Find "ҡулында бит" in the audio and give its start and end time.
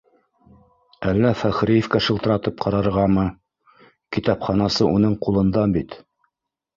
5.27-5.95